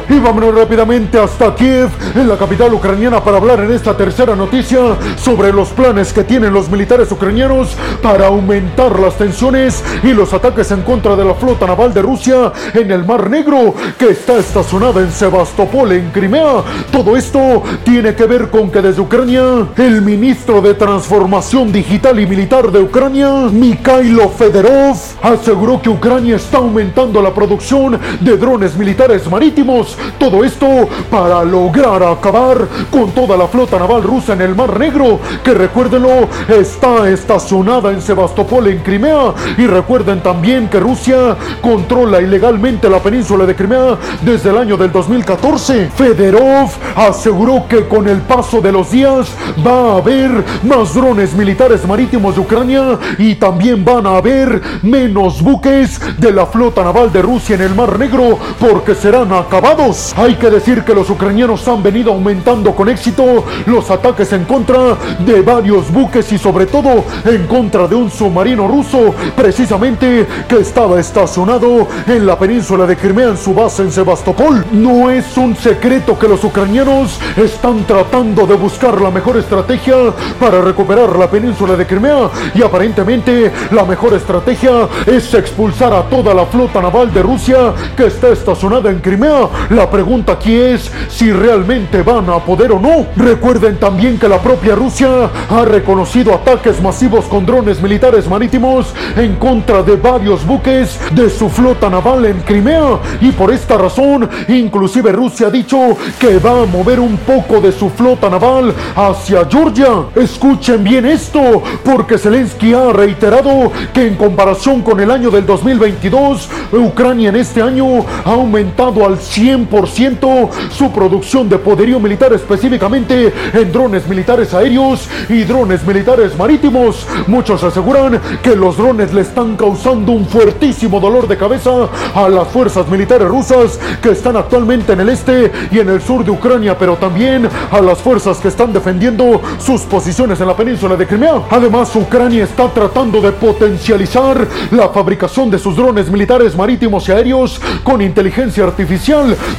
Y 0.09 0.19
vámonos 0.19 0.55
rápidamente 0.55 1.19
hasta 1.19 1.53
Kiev, 1.53 1.89
en 2.15 2.27
la 2.27 2.35
capital 2.35 2.73
ucraniana, 2.73 3.23
para 3.23 3.37
hablar 3.37 3.59
en 3.59 3.71
esta 3.71 3.95
tercera 3.95 4.35
noticia 4.35 4.79
sobre 5.17 5.53
los 5.53 5.69
planes 5.69 6.11
que 6.11 6.23
tienen 6.23 6.51
los 6.51 6.69
militares 6.69 7.11
ucranianos 7.11 7.75
para 8.01 8.27
aumentar 8.27 8.99
las 8.99 9.15
tensiones 9.15 9.83
y 10.03 10.13
los 10.13 10.33
ataques 10.33 10.71
en 10.71 10.81
contra 10.81 11.15
de 11.15 11.25
la 11.25 11.35
flota 11.35 11.67
naval 11.67 11.93
de 11.93 12.01
Rusia 12.01 12.51
en 12.73 12.89
el 12.89 13.05
Mar 13.05 13.29
Negro, 13.29 13.75
que 13.99 14.09
está 14.09 14.37
estacionada 14.37 15.01
en 15.01 15.11
Sebastopol, 15.11 15.91
en 15.91 16.09
Crimea. 16.09 16.63
Todo 16.91 17.15
esto 17.15 17.61
tiene 17.83 18.15
que 18.15 18.25
ver 18.25 18.49
con 18.49 18.71
que 18.71 18.81
desde 18.81 19.01
Ucrania, 19.01 19.67
el 19.77 20.01
ministro 20.01 20.61
de 20.61 20.73
Transformación 20.73 21.71
Digital 21.71 22.19
y 22.19 22.25
Militar 22.25 22.71
de 22.71 22.79
Ucrania, 22.79 23.49
Mikhailo 23.51 24.29
Federov, 24.29 24.97
aseguró 25.21 25.81
que 25.81 25.89
Ucrania 25.89 26.35
está 26.35 26.57
aumentando 26.57 27.21
la 27.21 27.33
producción 27.33 27.99
de 28.19 28.37
drones 28.37 28.75
militares 28.75 29.27
marítimos. 29.35 29.97
Todo 30.17 30.45
esto 30.45 30.87
para 31.11 31.43
lograr 31.43 32.01
acabar 32.03 32.69
con 32.89 33.11
toda 33.11 33.35
la 33.35 33.47
flota 33.47 33.77
naval 33.77 34.01
rusa 34.01 34.31
en 34.31 34.39
el 34.39 34.55
Mar 34.55 34.79
Negro, 34.79 35.19
que 35.43 35.53
recuérdenlo, 35.53 36.29
está 36.47 37.09
estacionada 37.09 37.91
en 37.91 38.01
Sebastopol, 38.01 38.67
en 38.67 38.79
Crimea. 38.79 39.33
Y 39.57 39.67
recuerden 39.67 40.23
también 40.23 40.69
que 40.69 40.79
Rusia 40.79 41.35
controla 41.61 42.21
ilegalmente 42.21 42.89
la 42.89 42.99
península 42.99 43.45
de 43.45 43.55
Crimea 43.55 43.97
desde 44.21 44.51
el 44.51 44.57
año 44.57 44.77
del 44.77 44.93
2014. 44.93 45.89
Federov 45.93 46.69
aseguró 46.95 47.65
que 47.67 47.89
con 47.89 48.07
el 48.07 48.21
paso 48.21 48.61
de 48.61 48.71
los 48.71 48.89
días 48.89 49.27
va 49.67 49.95
a 49.95 49.97
haber 49.97 50.31
más 50.63 50.93
drones 50.93 51.33
militares 51.33 51.85
marítimos 51.85 52.35
de 52.35 52.41
Ucrania 52.41 52.97
y 53.17 53.35
también 53.35 53.83
van 53.83 54.07
a 54.07 54.15
haber 54.15 54.61
menos 54.81 55.41
buques 55.41 55.99
de 56.17 56.31
la 56.31 56.45
flota 56.45 56.85
naval 56.85 57.11
de 57.11 57.21
Rusia 57.21 57.55
en 57.55 57.63
el 57.63 57.75
Mar 57.75 57.99
Negro 57.99 58.39
porque 58.59 58.95
serán 58.95 59.24
acabados. 59.31 60.13
Hay 60.17 60.35
que 60.35 60.49
decir 60.49 60.83
que 60.83 60.93
los 60.93 61.09
ucranianos 61.09 61.67
han 61.67 61.81
venido 61.81 62.11
aumentando 62.11 62.75
con 62.75 62.89
éxito 62.89 63.43
los 63.65 63.89
ataques 63.89 64.31
en 64.33 64.45
contra 64.45 64.97
de 65.19 65.41
varios 65.41 65.91
buques 65.91 66.31
y 66.31 66.37
sobre 66.37 66.65
todo 66.65 67.03
en 67.25 67.47
contra 67.47 67.87
de 67.87 67.95
un 67.95 68.09
submarino 68.09 68.67
ruso 68.67 69.13
precisamente 69.35 70.27
que 70.47 70.59
estaba 70.59 70.99
estacionado 70.99 71.87
en 72.07 72.25
la 72.25 72.37
península 72.37 72.85
de 72.85 72.97
Crimea 72.97 73.29
en 73.29 73.37
su 73.37 73.53
base 73.53 73.83
en 73.83 73.91
Sebastopol. 73.91 74.65
No 74.71 75.09
es 75.09 75.37
un 75.37 75.55
secreto 75.55 76.17
que 76.17 76.27
los 76.27 76.43
ucranianos 76.43 77.19
están 77.37 77.85
tratando 77.85 78.45
de 78.45 78.55
buscar 78.55 79.01
la 79.01 79.11
mejor 79.11 79.37
estrategia 79.37 79.95
para 80.39 80.61
recuperar 80.61 81.17
la 81.17 81.29
península 81.29 81.75
de 81.75 81.85
Crimea 81.85 82.29
y 82.53 82.61
aparentemente 82.61 83.51
la 83.71 83.83
mejor 83.85 84.13
estrategia 84.13 84.87
es 85.05 85.33
expulsar 85.33 85.93
a 85.93 86.03
toda 86.03 86.33
la 86.33 86.45
flota 86.45 86.81
naval 86.81 87.13
de 87.13 87.21
Rusia 87.21 87.73
que 87.95 88.07
está 88.07 88.29
estacionada 88.29 88.89
en 88.89 88.99
Crimea. 89.05 89.47
La 89.69 89.87
pregunta 89.87 90.31
aquí 90.31 90.55
es 90.55 90.91
si 91.09 91.31
realmente 91.31 92.01
van 92.01 92.27
a 92.27 92.39
poder 92.39 92.71
o 92.71 92.79
no. 92.79 93.05
Recuerden 93.15 93.77
también 93.77 94.17
que 94.17 94.27
la 94.27 94.39
propia 94.39 94.73
Rusia 94.73 95.29
ha 95.47 95.63
reconocido 95.63 96.33
ataques 96.33 96.81
masivos 96.81 97.25
con 97.25 97.45
drones 97.45 97.79
militares 97.83 98.27
marítimos 98.27 98.95
en 99.15 99.35
contra 99.35 99.83
de 99.83 99.95
varios 99.95 100.43
buques 100.43 100.99
de 101.11 101.29
su 101.29 101.49
flota 101.49 101.87
naval 101.87 102.25
en 102.25 102.39
Crimea 102.39 102.99
y 103.21 103.31
por 103.31 103.51
esta 103.51 103.77
razón 103.77 104.27
inclusive 104.47 105.11
Rusia 105.11 105.47
ha 105.47 105.51
dicho 105.51 105.77
que 106.19 106.39
va 106.39 106.63
a 106.63 106.65
mover 106.65 106.99
un 106.99 107.17
poco 107.17 107.61
de 107.61 107.71
su 107.71 107.91
flota 107.91 108.27
naval 108.27 108.73
hacia 108.95 109.45
Georgia. 109.47 110.05
Escuchen 110.15 110.83
bien 110.83 111.05
esto 111.05 111.61
porque 111.83 112.17
Zelensky 112.17 112.73
ha 112.73 112.91
reiterado 112.91 113.71
que 113.93 114.07
en 114.07 114.15
comparación 114.15 114.81
con 114.81 114.99
el 114.99 115.11
año 115.11 115.29
del 115.29 115.45
2022 115.45 116.49
Ucrania 116.71 117.29
en 117.29 117.35
este 117.35 117.61
año 117.61 118.03
ha 118.23 118.31
aumentado 118.31 118.94
al 119.03 119.17
100% 119.17 120.49
su 120.69 120.91
producción 120.91 121.49
de 121.49 121.57
poderío 121.57 121.99
militar 121.99 122.31
específicamente 122.33 123.33
en 123.53 123.71
drones 123.71 124.07
militares 124.07 124.53
aéreos 124.53 125.09
y 125.27 125.43
drones 125.43 125.85
militares 125.85 126.37
marítimos. 126.37 127.07
Muchos 127.25 127.63
aseguran 127.63 128.21
que 128.43 128.55
los 128.55 128.77
drones 128.77 129.11
le 129.11 129.21
están 129.21 129.55
causando 129.57 130.11
un 130.11 130.27
fuertísimo 130.27 130.99
dolor 130.99 131.27
de 131.27 131.37
cabeza 131.37 131.89
a 132.13 132.29
las 132.29 132.47
fuerzas 132.49 132.87
militares 132.87 133.27
rusas 133.27 133.79
que 134.01 134.11
están 134.11 134.37
actualmente 134.37 134.93
en 134.93 134.99
el 134.99 135.09
este 135.09 135.51
y 135.71 135.79
en 135.79 135.89
el 135.89 136.01
sur 136.01 136.23
de 136.23 136.31
Ucrania, 136.31 136.77
pero 136.77 136.95
también 136.95 137.49
a 137.71 137.81
las 137.81 137.99
fuerzas 137.99 138.37
que 138.37 138.49
están 138.49 138.71
defendiendo 138.71 139.41
sus 139.57 139.81
posiciones 139.81 140.39
en 140.39 140.47
la 140.47 140.55
península 140.55 140.95
de 140.95 141.07
Crimea. 141.07 141.41
Además, 141.49 141.95
Ucrania 141.95 142.43
está 142.43 142.69
tratando 142.69 143.21
de 143.21 143.31
potencializar 143.31 144.47
la 144.71 144.89
fabricación 144.89 145.49
de 145.49 145.57
sus 145.57 145.75
drones 145.75 146.09
militares 146.09 146.55
marítimos 146.55 147.07
y 147.07 147.11
aéreos 147.11 147.59
con 147.83 148.01
inteligencia 148.01 148.63
artificial. 148.63 148.84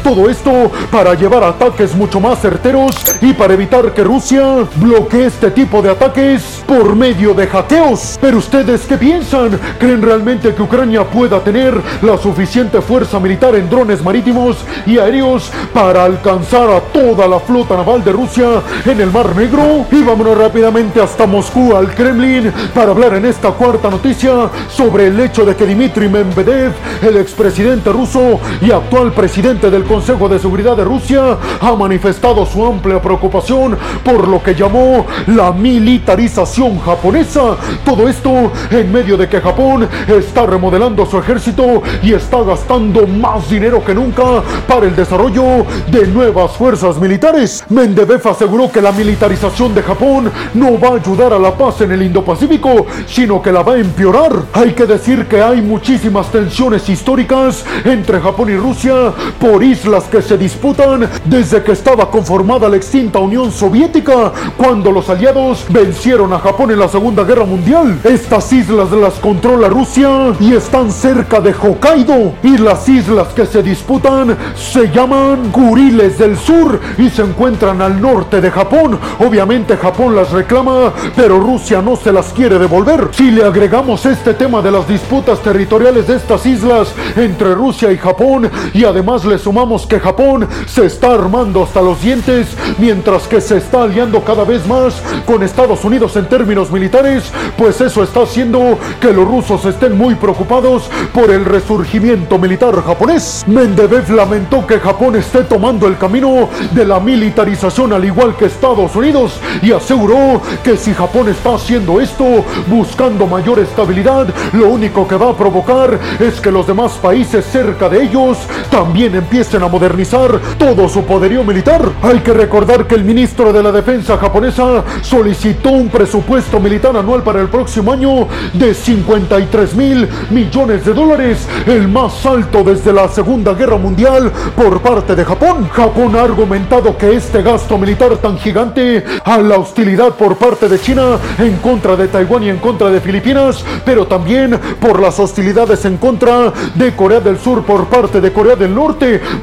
Todo 0.02 0.30
esto 0.30 0.70
para 0.90 1.14
llevar 1.14 1.42
ataques 1.42 1.94
mucho 1.94 2.20
más 2.20 2.40
certeros 2.40 2.94
y 3.20 3.32
para 3.32 3.54
evitar 3.54 3.92
que 3.92 4.04
Rusia 4.04 4.64
bloquee 4.76 5.26
este 5.26 5.50
tipo 5.50 5.82
de 5.82 5.90
ataques 5.90 6.62
por 6.66 6.94
medio 6.94 7.34
de 7.34 7.46
hackeos. 7.46 8.18
Pero 8.20 8.38
ustedes 8.38 8.82
qué 8.82 8.96
piensan? 8.96 9.58
¿Creen 9.78 10.00
realmente 10.00 10.54
que 10.54 10.62
Ucrania 10.62 11.04
pueda 11.04 11.40
tener 11.40 11.74
la 12.02 12.16
suficiente 12.16 12.80
fuerza 12.80 13.18
militar 13.18 13.54
en 13.56 13.68
drones 13.68 14.02
marítimos 14.02 14.58
y 14.86 14.98
aéreos 14.98 15.50
para 15.74 16.04
alcanzar 16.04 16.70
a 16.70 16.80
toda 16.80 17.26
la 17.26 17.40
flota 17.40 17.76
naval 17.76 18.04
de 18.04 18.12
Rusia 18.12 18.62
en 18.84 19.00
el 19.00 19.10
Mar 19.10 19.34
Negro? 19.34 19.86
Y 19.90 20.02
vámonos 20.02 20.38
rápidamente 20.38 21.00
hasta 21.00 21.26
Moscú, 21.26 21.74
al 21.74 21.94
Kremlin, 21.94 22.52
para 22.72 22.92
hablar 22.92 23.14
en 23.14 23.26
esta 23.26 23.50
cuarta 23.50 23.90
noticia 23.90 24.50
sobre 24.70 25.08
el 25.08 25.18
hecho 25.18 25.44
de 25.44 25.56
que 25.56 25.66
Dmitry 25.66 26.08
Medvedev, 26.08 26.72
el 27.02 27.16
expresidente 27.16 27.90
ruso 27.90 28.40
y 28.60 28.70
actual 28.70 29.12
presidente 29.16 29.70
del 29.70 29.84
Consejo 29.84 30.28
de 30.28 30.38
Seguridad 30.38 30.76
de 30.76 30.84
Rusia, 30.84 31.38
ha 31.60 31.74
manifestado 31.74 32.44
su 32.44 32.64
amplia 32.64 33.00
preocupación 33.00 33.76
por 34.04 34.28
lo 34.28 34.42
que 34.42 34.54
llamó 34.54 35.06
la 35.26 35.52
militarización 35.52 36.78
japonesa. 36.78 37.56
Todo 37.84 38.08
esto 38.08 38.52
en 38.70 38.92
medio 38.92 39.16
de 39.16 39.28
que 39.28 39.40
Japón 39.40 39.88
está 40.06 40.44
remodelando 40.46 41.06
su 41.06 41.18
ejército 41.18 41.82
y 42.02 42.12
está 42.12 42.42
gastando 42.42 43.06
más 43.06 43.48
dinero 43.48 43.82
que 43.82 43.94
nunca 43.94 44.42
para 44.68 44.86
el 44.86 44.94
desarrollo 44.94 45.64
de 45.90 46.06
nuevas 46.08 46.52
fuerzas 46.52 46.98
militares. 46.98 47.64
Mendebev 47.70 48.28
aseguró 48.28 48.70
que 48.70 48.82
la 48.82 48.92
militarización 48.92 49.74
de 49.74 49.82
Japón 49.82 50.30
no 50.52 50.78
va 50.78 50.88
a 50.88 50.94
ayudar 50.96 51.32
a 51.32 51.38
la 51.38 51.56
paz 51.56 51.80
en 51.80 51.92
el 51.92 52.02
Indo-Pacífico, 52.02 52.86
sino 53.06 53.40
que 53.40 53.50
la 53.50 53.62
va 53.62 53.72
a 53.72 53.78
empeorar. 53.78 54.32
Hay 54.52 54.72
que 54.72 54.84
decir 54.84 55.24
que 55.26 55.40
hay 55.42 55.62
muchísimas 55.62 56.30
tensiones 56.30 56.86
históricas 56.90 57.64
entre 57.84 58.20
Japón 58.20 58.50
y 58.50 58.56
Rusia 58.56 59.05
por 59.40 59.62
islas 59.62 60.04
que 60.04 60.22
se 60.22 60.36
disputan 60.36 61.08
desde 61.24 61.62
que 61.62 61.72
estaba 61.72 62.10
conformada 62.10 62.68
la 62.68 62.76
extinta 62.76 63.18
Unión 63.18 63.52
Soviética, 63.52 64.32
cuando 64.56 64.90
los 64.90 65.08
aliados 65.08 65.64
vencieron 65.68 66.32
a 66.32 66.38
Japón 66.38 66.70
en 66.70 66.78
la 66.78 66.88
Segunda 66.88 67.24
Guerra 67.24 67.44
Mundial. 67.44 67.98
Estas 68.04 68.52
islas 68.52 68.90
las 68.92 69.14
controla 69.14 69.68
Rusia 69.68 70.34
y 70.40 70.54
están 70.54 70.90
cerca 70.90 71.40
de 71.40 71.52
Hokkaido. 71.52 72.34
Y 72.42 72.58
las 72.58 72.88
islas 72.88 73.28
que 73.28 73.46
se 73.46 73.62
disputan 73.62 74.36
se 74.56 74.90
llaman 74.90 75.50
Kuriles 75.50 76.18
del 76.18 76.36
Sur 76.36 76.80
y 76.98 77.10
se 77.10 77.22
encuentran 77.22 77.80
al 77.82 78.00
norte 78.00 78.40
de 78.40 78.50
Japón. 78.50 78.98
Obviamente 79.18 79.76
Japón 79.76 80.16
las 80.16 80.30
reclama, 80.30 80.92
pero 81.14 81.38
Rusia 81.38 81.82
no 81.82 81.96
se 81.96 82.12
las 82.12 82.32
quiere 82.32 82.58
devolver. 82.58 83.08
Si 83.12 83.30
le 83.30 83.44
agregamos 83.44 84.06
este 84.06 84.34
tema 84.34 84.62
de 84.62 84.70
las 84.70 84.86
disputas 84.88 85.40
territoriales 85.40 86.06
de 86.06 86.16
estas 86.16 86.44
islas 86.46 86.94
entre 87.16 87.54
Rusia 87.54 87.92
y 87.92 87.98
Japón 87.98 88.50
y 88.72 88.84
además 88.84 88.95
le 88.96 89.38
sumamos 89.38 89.86
que 89.86 90.00
Japón 90.00 90.48
se 90.66 90.86
está 90.86 91.12
armando 91.12 91.62
hasta 91.62 91.82
los 91.82 92.00
dientes 92.00 92.48
mientras 92.78 93.28
que 93.28 93.42
se 93.42 93.58
está 93.58 93.82
aliando 93.82 94.24
cada 94.24 94.42
vez 94.44 94.66
más 94.66 95.02
con 95.26 95.42
Estados 95.42 95.84
Unidos 95.84 96.16
en 96.16 96.26
términos 96.26 96.70
militares, 96.70 97.30
pues 97.58 97.78
eso 97.82 98.02
está 98.02 98.22
haciendo 98.22 98.78
que 98.98 99.12
los 99.12 99.28
rusos 99.28 99.66
estén 99.66 99.98
muy 99.98 100.14
preocupados 100.14 100.84
por 101.12 101.30
el 101.30 101.44
resurgimiento 101.44 102.38
militar 102.38 102.82
japonés. 102.82 103.44
Mendebev 103.46 104.10
lamentó 104.10 104.66
que 104.66 104.80
Japón 104.80 105.16
esté 105.16 105.44
tomando 105.44 105.86
el 105.86 105.98
camino 105.98 106.48
de 106.72 106.86
la 106.86 106.98
militarización 106.98 107.92
al 107.92 108.04
igual 108.04 108.34
que 108.34 108.46
Estados 108.46 108.96
Unidos 108.96 109.38
y 109.60 109.72
aseguró 109.72 110.40
que 110.64 110.78
si 110.78 110.94
Japón 110.94 111.28
está 111.28 111.54
haciendo 111.54 112.00
esto 112.00 112.24
buscando 112.66 113.26
mayor 113.26 113.58
estabilidad, 113.58 114.26
lo 114.54 114.68
único 114.68 115.06
que 115.06 115.16
va 115.16 115.30
a 115.30 115.36
provocar 115.36 115.98
es 116.18 116.40
que 116.40 116.50
los 116.50 116.66
demás 116.66 116.92
países 116.92 117.44
cerca 117.44 117.90
de 117.90 118.02
ellos 118.02 118.38
también 118.70 118.85
empiecen 118.94 119.62
a 119.62 119.68
modernizar 119.68 120.40
todo 120.58 120.88
su 120.88 121.04
poderío 121.04 121.44
militar. 121.44 121.82
Hay 122.02 122.20
que 122.20 122.32
recordar 122.32 122.86
que 122.86 122.94
el 122.94 123.04
ministro 123.04 123.52
de 123.52 123.62
la 123.62 123.72
Defensa 123.72 124.16
japonesa 124.16 124.84
solicitó 125.02 125.70
un 125.70 125.88
presupuesto 125.88 126.60
militar 126.60 126.96
anual 126.96 127.22
para 127.22 127.40
el 127.40 127.48
próximo 127.48 127.92
año 127.92 128.26
de 128.52 128.74
53 128.74 129.74
mil 129.74 130.08
millones 130.30 130.84
de 130.84 130.94
dólares, 130.94 131.46
el 131.66 131.88
más 131.88 132.24
alto 132.24 132.64
desde 132.64 132.92
la 132.92 133.08
Segunda 133.08 133.54
Guerra 133.54 133.76
Mundial 133.76 134.32
por 134.54 134.80
parte 134.80 135.14
de 135.14 135.24
Japón. 135.24 135.68
Japón 135.72 136.16
ha 136.16 136.22
argumentado 136.22 136.96
que 136.96 137.14
este 137.14 137.42
gasto 137.42 137.76
militar 137.78 138.16
tan 138.16 138.38
gigante 138.38 139.04
a 139.24 139.38
la 139.38 139.58
hostilidad 139.58 140.10
por 140.10 140.36
parte 140.36 140.68
de 140.68 140.80
China 140.80 141.18
en 141.38 141.56
contra 141.56 141.96
de 141.96 142.08
Taiwán 142.08 142.44
y 142.44 142.48
en 142.48 142.58
contra 142.58 142.90
de 142.90 143.00
Filipinas, 143.00 143.64
pero 143.84 144.06
también 144.06 144.58
por 144.80 145.00
las 145.00 145.18
hostilidades 145.18 145.84
en 145.84 145.96
contra 145.96 146.52
de 146.74 146.94
Corea 146.94 147.20
del 147.20 147.38
Sur 147.38 147.62
por 147.64 147.86
parte 147.86 148.20
de 148.20 148.32
Corea 148.32 148.56
del 148.56 148.74
Norte. 148.74 148.75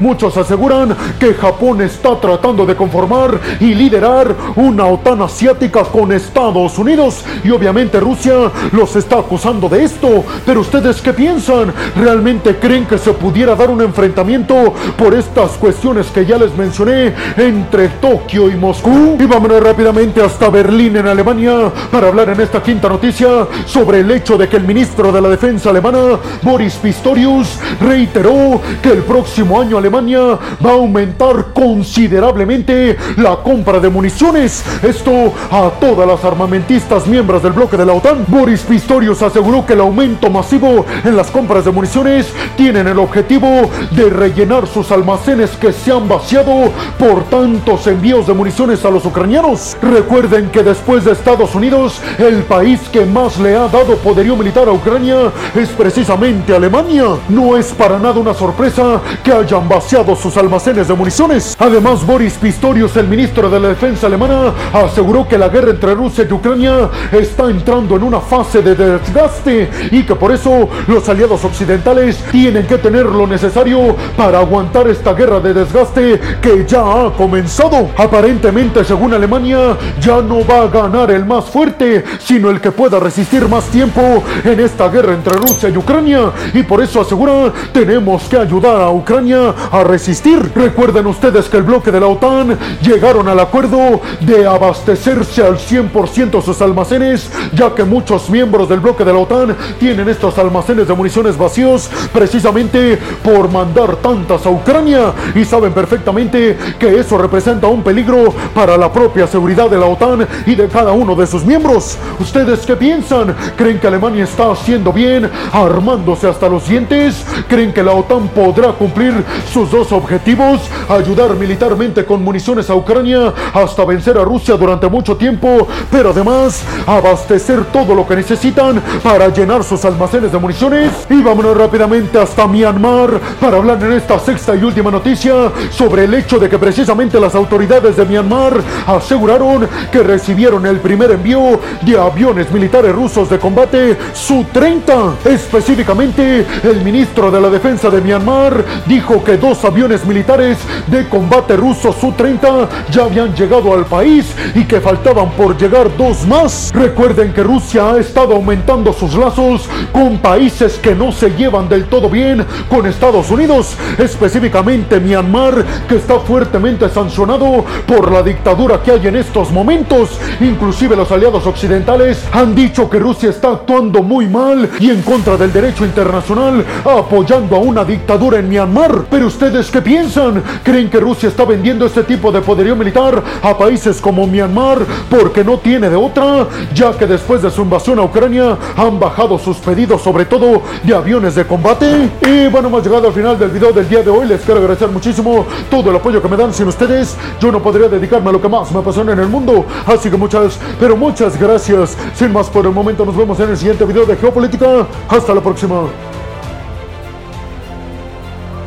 Muchos 0.00 0.36
aseguran 0.36 0.96
que 1.18 1.34
Japón 1.34 1.80
está 1.80 2.20
tratando 2.20 2.64
de 2.64 2.76
conformar 2.76 3.40
y 3.58 3.74
liderar 3.74 4.32
una 4.54 4.86
OTAN 4.86 5.22
asiática 5.22 5.82
con 5.82 6.12
Estados 6.12 6.78
Unidos 6.78 7.24
y 7.42 7.50
obviamente 7.50 7.98
Rusia 7.98 8.34
los 8.70 8.94
está 8.94 9.18
acusando 9.18 9.68
de 9.68 9.82
esto. 9.82 10.24
Pero 10.46 10.60
ustedes 10.60 11.02
qué 11.02 11.12
piensan? 11.12 11.72
¿Realmente 11.96 12.56
creen 12.60 12.86
que 12.86 12.96
se 12.96 13.12
pudiera 13.12 13.56
dar 13.56 13.70
un 13.70 13.82
enfrentamiento 13.82 14.72
por 14.96 15.12
estas 15.14 15.52
cuestiones 15.52 16.06
que 16.06 16.24
ya 16.24 16.38
les 16.38 16.56
mencioné 16.56 17.12
entre 17.36 17.88
Tokio 17.88 18.48
y 18.48 18.54
Moscú? 18.54 19.16
Y 19.18 19.26
vámonos 19.26 19.60
rápidamente 19.62 20.22
hasta 20.22 20.48
Berlín 20.48 20.96
en 20.96 21.08
Alemania 21.08 21.72
para 21.90 22.06
hablar 22.06 22.28
en 22.28 22.40
esta 22.40 22.62
quinta 22.62 22.88
noticia 22.88 23.48
sobre 23.66 24.00
el 24.00 24.10
hecho 24.12 24.38
de 24.38 24.48
que 24.48 24.58
el 24.58 24.64
ministro 24.64 25.10
de 25.10 25.20
la 25.20 25.28
defensa 25.28 25.70
alemana, 25.70 26.20
Boris 26.42 26.74
Pistorius, 26.76 27.58
reiteró 27.80 28.60
que 28.80 28.90
el 28.90 29.02
próximo 29.14 29.60
año 29.60 29.78
Alemania 29.78 30.36
va 30.64 30.70
a 30.70 30.72
aumentar 30.72 31.52
considerablemente 31.54 32.96
la 33.16 33.36
compra 33.36 33.78
de 33.78 33.88
municiones. 33.88 34.64
Esto 34.82 35.32
a 35.52 35.70
todas 35.78 36.04
las 36.04 36.24
armamentistas 36.24 37.06
miembros 37.06 37.40
del 37.40 37.52
bloque 37.52 37.76
de 37.76 37.86
la 37.86 37.92
OTAN. 37.92 38.24
Boris 38.26 38.62
Pistorius 38.62 39.22
aseguró 39.22 39.64
que 39.64 39.74
el 39.74 39.82
aumento 39.82 40.30
masivo 40.30 40.84
en 41.04 41.16
las 41.16 41.30
compras 41.30 41.64
de 41.64 41.70
municiones 41.70 42.26
tienen 42.56 42.88
el 42.88 42.98
objetivo 42.98 43.70
de 43.92 44.10
rellenar 44.10 44.66
sus 44.66 44.90
almacenes 44.90 45.50
que 45.50 45.72
se 45.72 45.92
han 45.92 46.08
vaciado 46.08 46.72
por 46.98 47.22
tantos 47.26 47.86
envíos 47.86 48.26
de 48.26 48.34
municiones 48.34 48.84
a 48.84 48.90
los 48.90 49.04
ucranianos. 49.06 49.76
Recuerden 49.80 50.50
que 50.50 50.64
después 50.64 51.04
de 51.04 51.12
Estados 51.12 51.54
Unidos, 51.54 52.00
el 52.18 52.42
país 52.42 52.80
que 52.90 53.06
más 53.06 53.38
le 53.38 53.54
ha 53.54 53.68
dado 53.68 53.94
poderío 53.98 54.34
militar 54.34 54.66
a 54.66 54.72
Ucrania 54.72 55.30
es 55.54 55.68
precisamente 55.68 56.52
Alemania. 56.52 57.04
No 57.28 57.56
es 57.56 57.66
para 57.66 58.00
nada 58.00 58.18
una 58.18 58.34
sorpresa 58.34 59.02
que 59.22 59.32
hayan 59.32 59.68
vaciado 59.68 60.14
sus 60.16 60.36
almacenes 60.36 60.88
de 60.88 60.94
municiones. 60.94 61.56
Además, 61.58 62.04
Boris 62.06 62.34
Pistorius, 62.34 62.96
el 62.96 63.08
ministro 63.08 63.48
de 63.48 63.60
la 63.60 63.68
Defensa 63.68 64.06
alemana, 64.06 64.52
aseguró 64.72 65.26
que 65.26 65.38
la 65.38 65.48
guerra 65.48 65.70
entre 65.70 65.94
Rusia 65.94 66.26
y 66.28 66.32
Ucrania 66.32 66.90
está 67.12 67.50
entrando 67.50 67.96
en 67.96 68.02
una 68.02 68.20
fase 68.20 68.62
de 68.62 68.74
desgaste 68.74 69.70
y 69.90 70.02
que 70.02 70.14
por 70.14 70.32
eso 70.32 70.68
los 70.86 71.08
aliados 71.08 71.44
occidentales 71.44 72.16
tienen 72.30 72.66
que 72.66 72.78
tener 72.78 73.06
lo 73.06 73.26
necesario 73.26 73.96
para 74.16 74.38
aguantar 74.40 74.88
esta 74.88 75.12
guerra 75.12 75.40
de 75.40 75.54
desgaste 75.54 76.20
que 76.40 76.64
ya 76.66 76.80
ha 76.80 77.12
comenzado. 77.12 77.90
Aparentemente, 77.96 78.84
según 78.84 79.14
Alemania, 79.14 79.76
ya 80.00 80.20
no 80.20 80.46
va 80.46 80.62
a 80.62 80.68
ganar 80.68 81.10
el 81.10 81.24
más 81.24 81.46
fuerte, 81.46 82.04
sino 82.18 82.50
el 82.50 82.60
que 82.60 82.72
pueda 82.72 82.98
resistir 82.98 83.48
más 83.48 83.64
tiempo 83.66 84.22
en 84.44 84.60
esta 84.60 84.88
guerra 84.88 85.14
entre 85.14 85.36
Rusia 85.36 85.68
y 85.68 85.76
Ucrania. 85.76 86.32
Y 86.52 86.62
por 86.62 86.82
eso 86.82 87.00
asegura, 87.00 87.52
tenemos 87.72 88.24
que 88.24 88.38
ayudar 88.38 88.80
a 88.80 88.90
Ucrania 88.94 89.54
a 89.70 89.84
resistir. 89.84 90.52
Recuerden 90.54 91.06
ustedes 91.06 91.48
que 91.48 91.56
el 91.56 91.62
bloque 91.64 91.90
de 91.90 92.00
la 92.00 92.06
OTAN 92.06 92.58
llegaron 92.82 93.28
al 93.28 93.40
acuerdo 93.40 94.00
de 94.20 94.46
abastecerse 94.46 95.42
al 95.42 95.58
100% 95.58 96.42
sus 96.42 96.60
almacenes, 96.62 97.30
ya 97.52 97.74
que 97.74 97.84
muchos 97.84 98.30
miembros 98.30 98.68
del 98.68 98.80
bloque 98.80 99.04
de 99.04 99.12
la 99.12 99.18
OTAN 99.18 99.56
tienen 99.78 100.08
estos 100.08 100.38
almacenes 100.38 100.88
de 100.88 100.94
municiones 100.94 101.36
vacíos 101.36 101.90
precisamente 102.12 102.98
por 103.22 103.50
mandar 103.50 103.96
tantas 103.96 104.46
a 104.46 104.50
Ucrania 104.50 105.12
y 105.34 105.44
saben 105.44 105.72
perfectamente 105.72 106.56
que 106.78 106.98
eso 106.98 107.18
representa 107.18 107.66
un 107.66 107.82
peligro 107.82 108.32
para 108.54 108.76
la 108.76 108.92
propia 108.92 109.26
seguridad 109.26 109.68
de 109.68 109.78
la 109.78 109.86
OTAN 109.86 110.26
y 110.46 110.54
de 110.54 110.68
cada 110.68 110.92
uno 110.92 111.14
de 111.14 111.26
sus 111.26 111.44
miembros. 111.44 111.98
¿Ustedes 112.18 112.60
qué 112.60 112.76
piensan? 112.76 113.34
¿Creen 113.56 113.78
que 113.78 113.86
Alemania 113.86 114.24
está 114.24 114.50
haciendo 114.50 114.92
bien 114.92 115.30
armándose 115.52 116.28
hasta 116.28 116.48
los 116.48 116.68
dientes? 116.68 117.24
¿Creen 117.48 117.72
que 117.72 117.82
la 117.82 117.92
OTAN 117.92 118.28
podrá 118.28 118.72
cumplir 118.84 119.24
sus 119.50 119.70
dos 119.70 119.92
objetivos? 119.92 120.60
Ayudar 120.90 121.34
militarmente 121.36 122.04
con 122.04 122.22
municiones 122.22 122.68
a 122.68 122.74
Ucrania 122.74 123.32
hasta 123.54 123.82
vencer 123.86 124.18
a 124.18 124.24
Rusia 124.24 124.56
durante 124.56 124.86
mucho 124.88 125.16
tiempo, 125.16 125.66
pero 125.90 126.10
además 126.10 126.62
abastecer 126.86 127.64
todo 127.72 127.94
lo 127.94 128.06
que 128.06 128.16
necesitan 128.16 128.82
para 129.02 129.28
llenar 129.28 129.64
sus 129.64 129.82
almacenes 129.86 130.32
de 130.32 130.38
municiones. 130.38 130.92
Y 131.08 131.22
vámonos 131.22 131.56
rápidamente 131.56 132.18
hasta 132.18 132.46
Myanmar 132.46 133.18
para 133.40 133.56
hablar 133.56 133.82
en 133.82 133.92
esta 133.92 134.18
sexta 134.18 134.54
y 134.54 134.62
última 134.62 134.90
noticia 134.90 135.50
sobre 135.70 136.04
el 136.04 136.12
hecho 136.12 136.38
de 136.38 136.50
que 136.50 136.58
precisamente 136.58 137.18
las 137.18 137.34
autoridades 137.34 137.96
de 137.96 138.04
Myanmar 138.04 138.60
aseguraron 138.86 139.66
que 139.90 140.02
recibieron 140.02 140.66
el 140.66 140.78
primer 140.80 141.10
envío 141.12 141.58
de 141.80 141.98
aviones 141.98 142.52
militares 142.52 142.94
rusos 142.94 143.30
de 143.30 143.38
combate 143.38 143.96
Su-30. 144.12 145.24
Específicamente, 145.24 146.46
el 146.62 146.82
ministro 146.84 147.30
de 147.30 147.40
la 147.40 147.48
Defensa 147.48 147.88
de 147.88 148.02
Myanmar 148.02 148.64
dijo 148.86 149.22
que 149.24 149.36
dos 149.36 149.64
aviones 149.64 150.04
militares 150.04 150.58
de 150.86 151.08
combate 151.08 151.56
rusos 151.56 151.96
Su-30 152.00 152.68
ya 152.90 153.04
habían 153.04 153.34
llegado 153.34 153.72
al 153.74 153.86
país 153.86 154.34
y 154.54 154.64
que 154.64 154.80
faltaban 154.80 155.30
por 155.32 155.56
llegar 155.56 155.96
dos 155.96 156.26
más. 156.26 156.72
Recuerden 156.74 157.32
que 157.32 157.42
Rusia 157.42 157.92
ha 157.92 157.98
estado 157.98 158.34
aumentando 158.34 158.92
sus 158.92 159.14
lazos 159.14 159.68
con 159.92 160.18
países 160.18 160.78
que 160.78 160.94
no 160.94 161.12
se 161.12 161.30
llevan 161.30 161.68
del 161.68 161.84
todo 161.84 162.08
bien 162.08 162.44
con 162.68 162.86
Estados 162.86 163.30
Unidos, 163.30 163.76
específicamente 163.98 165.00
Myanmar, 165.00 165.64
que 165.88 165.96
está 165.96 166.18
fuertemente 166.20 166.88
sancionado 166.88 167.64
por 167.86 168.10
la 168.10 168.22
dictadura 168.22 168.82
que 168.82 168.92
hay 168.92 169.06
en 169.06 169.16
estos 169.16 169.50
momentos. 169.50 170.18
Inclusive 170.40 170.96
los 170.96 171.10
aliados 171.10 171.46
occidentales 171.46 172.24
han 172.32 172.54
dicho 172.54 172.88
que 172.88 172.98
Rusia 172.98 173.30
está 173.30 173.50
actuando 173.50 174.02
muy 174.02 174.26
mal 174.26 174.68
y 174.80 174.90
en 174.90 175.02
contra 175.02 175.36
del 175.36 175.52
derecho 175.52 175.84
internacional, 175.84 176.64
apoyando 176.84 177.56
a 177.56 177.58
una 177.58 177.84
dictadura 177.84 178.38
en 178.38 178.48
Myanmar. 178.64 179.04
Pero 179.10 179.26
ustedes 179.26 179.70
qué 179.70 179.82
piensan? 179.82 180.42
¿Creen 180.62 180.88
que 180.88 180.98
Rusia 180.98 181.28
está 181.28 181.44
vendiendo 181.44 181.86
este 181.86 182.02
tipo 182.02 182.32
de 182.32 182.40
poderío 182.40 182.74
militar 182.74 183.22
a 183.42 183.56
países 183.56 184.00
como 184.00 184.26
Myanmar 184.26 184.78
porque 185.10 185.44
no 185.44 185.58
tiene 185.58 185.90
de 185.90 185.96
otra? 185.96 186.46
Ya 186.74 186.96
que 186.96 187.06
después 187.06 187.42
de 187.42 187.50
su 187.50 187.62
invasión 187.62 187.98
a 187.98 188.02
Ucrania 188.02 188.56
han 188.76 188.98
bajado 188.98 189.38
sus 189.38 189.58
pedidos 189.58 190.02
sobre 190.02 190.24
todo 190.24 190.62
de 190.82 190.94
aviones 190.94 191.34
de 191.34 191.46
combate. 191.46 192.10
Y 192.22 192.48
bueno, 192.48 192.68
hemos 192.68 192.84
llegado 192.84 193.08
al 193.08 193.12
final 193.12 193.38
del 193.38 193.50
video 193.50 193.72
del 193.72 193.88
día 193.88 194.02
de 194.02 194.10
hoy. 194.10 194.26
Les 194.26 194.40
quiero 194.42 194.60
agradecer 194.60 194.88
muchísimo 194.88 195.46
todo 195.70 195.90
el 195.90 195.96
apoyo 195.96 196.22
que 196.22 196.28
me 196.28 196.36
dan. 196.36 196.52
Sin 196.52 196.68
ustedes, 196.68 197.16
yo 197.40 197.52
no 197.52 197.62
podría 197.62 197.88
dedicarme 197.88 198.30
a 198.30 198.32
lo 198.32 198.40
que 198.40 198.48
más 198.48 198.70
me 198.72 198.80
apasiona 198.80 199.12
en 199.12 199.18
el 199.18 199.28
mundo. 199.28 199.64
Así 199.86 200.10
que 200.10 200.16
muchas, 200.16 200.58
pero 200.80 200.96
muchas 200.96 201.38
gracias. 201.38 201.96
Sin 202.14 202.32
más 202.32 202.48
por 202.48 202.64
el 202.66 202.72
momento, 202.72 203.04
nos 203.04 203.16
vemos 203.16 203.38
en 203.40 203.50
el 203.50 203.56
siguiente 203.56 203.84
video 203.84 204.06
de 204.06 204.16
Geopolítica. 204.16 204.86
Hasta 205.08 205.34
la 205.34 205.40
próxima. 205.40 206.13